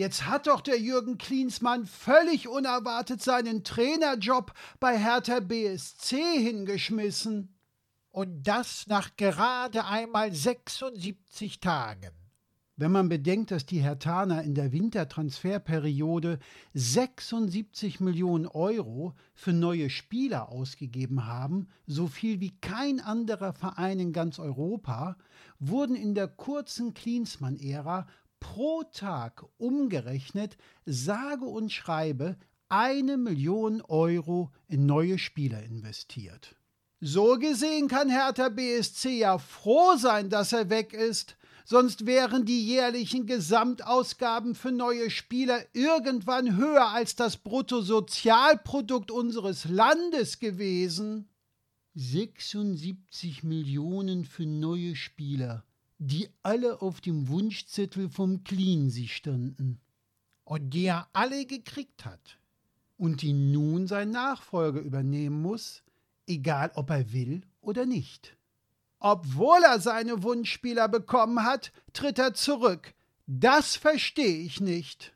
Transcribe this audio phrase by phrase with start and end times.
[0.00, 7.54] Jetzt hat doch der Jürgen Klinsmann völlig unerwartet seinen Trainerjob bei Hertha BSC hingeschmissen.
[8.10, 12.12] Und das nach gerade einmal 76 Tagen.
[12.76, 16.38] Wenn man bedenkt, dass die Hertaner in der Wintertransferperiode
[16.72, 24.14] 76 Millionen Euro für neue Spieler ausgegeben haben, so viel wie kein anderer Verein in
[24.14, 25.18] ganz Europa,
[25.58, 28.06] wurden in der kurzen Klinsmann-Ära
[28.50, 32.36] pro Tag umgerechnet sage und schreibe
[32.68, 36.56] eine Million Euro in neue Spieler investiert.
[37.00, 42.66] So gesehen kann Hertha BSC ja froh sein, dass er weg ist, sonst wären die
[42.66, 51.28] jährlichen Gesamtausgaben für neue Spieler irgendwann höher als das Bruttosozialprodukt unseres Landes gewesen.
[51.94, 55.64] 76 Millionen für neue Spieler,
[56.02, 59.80] die alle auf dem Wunschzettel vom Cleansy standen.
[60.44, 62.38] Und die er alle gekriegt hat.
[62.96, 65.82] Und die nun sein Nachfolger übernehmen muss,
[66.26, 68.36] egal ob er will oder nicht.
[68.98, 72.94] Obwohl er seine Wunschspieler bekommen hat, tritt er zurück.
[73.26, 75.14] Das verstehe ich nicht.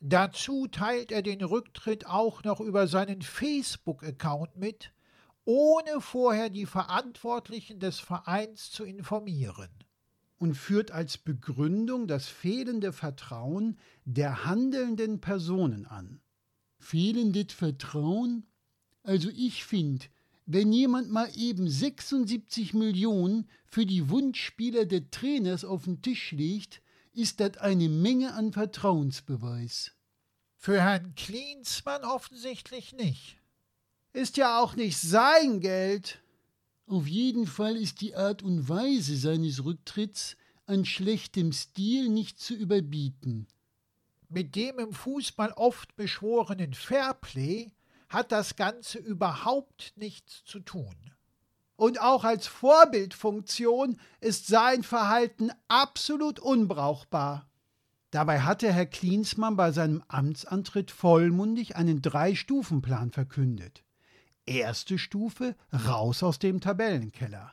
[0.00, 4.92] Dazu teilt er den Rücktritt auch noch über seinen Facebook-Account mit,
[5.44, 9.70] ohne vorher die Verantwortlichen des Vereins zu informieren.
[10.38, 16.20] Und führt als Begründung das fehlende Vertrauen der handelnden Personen an.
[16.78, 18.46] Fehlendes Vertrauen?
[19.02, 20.06] Also ich finde,
[20.46, 26.80] wenn jemand mal eben 76 Millionen für die Wunschspieler der Trainers auf den Tisch legt,
[27.12, 29.92] ist das eine Menge an Vertrauensbeweis.
[30.56, 33.38] Für Herrn Klinsmann offensichtlich nicht.
[34.12, 36.20] Ist ja auch nicht sein Geld.
[36.88, 42.54] Auf jeden Fall ist die Art und Weise seines Rücktritts an schlechtem Stil nicht zu
[42.54, 43.46] überbieten.
[44.30, 47.72] Mit dem im Fußball oft beschworenen Fairplay
[48.08, 50.94] hat das Ganze überhaupt nichts zu tun.
[51.76, 57.50] Und auch als Vorbildfunktion ist sein Verhalten absolut unbrauchbar.
[58.12, 63.84] Dabei hatte Herr Klinsmann bei seinem Amtsantritt vollmundig einen Drei-Stufen-Plan verkündet.
[64.48, 65.54] Erste Stufe
[65.86, 67.52] raus aus dem Tabellenkeller.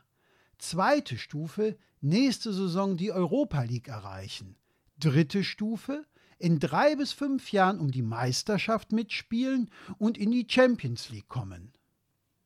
[0.57, 4.56] Zweite Stufe nächste Saison die Europa League erreichen.
[4.97, 6.05] Dritte Stufe
[6.39, 11.73] in drei bis fünf Jahren um die Meisterschaft mitspielen und in die Champions League kommen.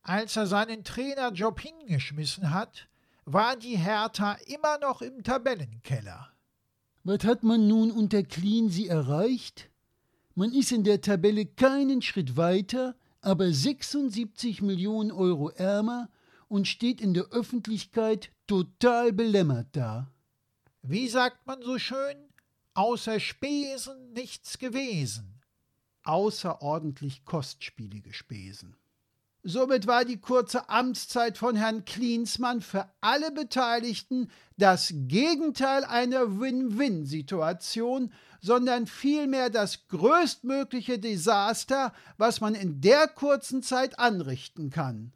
[0.02, 2.88] Als er seinen Trainerjob hingeschmissen hat,
[3.24, 6.28] war die Hertha immer noch im Tabellenkeller.
[7.04, 9.70] Was hat man nun unter Cleansy erreicht?
[10.34, 16.08] Man ist in der Tabelle keinen Schritt weiter, aber 76 Millionen Euro ärmer
[16.48, 20.10] und steht in der Öffentlichkeit total belämmert da.
[20.82, 22.30] Wie sagt man so schön?
[22.74, 25.42] außer Spesen nichts gewesen.
[26.04, 28.76] Außerordentlich kostspielige Spesen.
[29.42, 38.12] Somit war die kurze Amtszeit von Herrn Klinsmann für alle Beteiligten das Gegenteil einer Win-Win-Situation,
[38.42, 45.12] sondern vielmehr das größtmögliche Desaster, was man in der kurzen Zeit anrichten kann.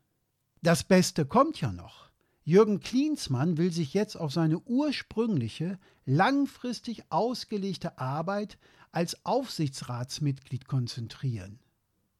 [0.62, 2.08] Das Beste kommt ja noch.
[2.44, 8.56] Jürgen Klinsmann will sich jetzt auf seine ursprüngliche, langfristig ausgelegte Arbeit
[8.90, 11.58] als Aufsichtsratsmitglied konzentrieren.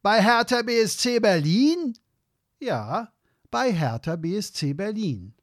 [0.04, 1.96] Bei Hertha BSC Berlin?
[2.60, 3.10] Ja,
[3.50, 5.34] bei Hertha BSC Berlin.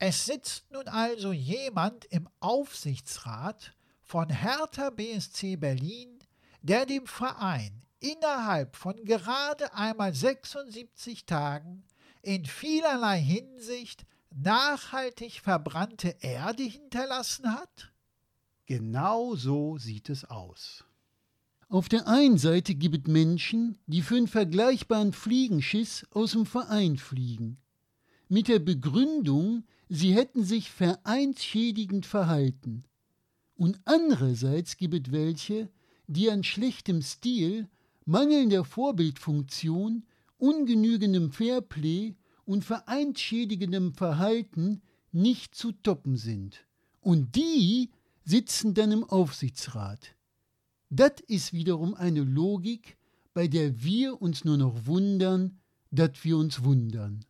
[0.00, 3.72] Es sitzt nun also jemand im Aufsichtsrat
[4.02, 6.18] von Hertha BSC Berlin,
[6.60, 11.84] der dem Verein innerhalb von gerade einmal 76 Tagen
[12.20, 17.92] in vielerlei Hinsicht nachhaltig verbrannte Erde hinterlassen hat?
[18.66, 20.84] Genau so sieht es aus.
[21.74, 26.98] Auf der einen Seite gibt es Menschen, die für einen vergleichbaren Fliegenschiss aus dem Verein
[26.98, 27.56] fliegen.
[28.28, 32.84] Mit der Begründung, sie hätten sich vereinsschädigend verhalten.
[33.56, 35.68] Und andererseits gibt es welche,
[36.06, 37.68] die an schlechtem Stil,
[38.04, 40.04] mangelnder Vorbildfunktion
[40.38, 42.14] ungenügendem Fairplay
[42.44, 46.68] und vereinsschädigendem Verhalten nicht zu toppen sind.
[47.00, 47.90] Und die
[48.22, 50.14] sitzen dann im Aufsichtsrat.
[50.90, 52.96] Das ist wiederum eine Logik,
[53.32, 55.58] bei der wir uns nur noch wundern,
[55.90, 57.24] dass wir uns wundern.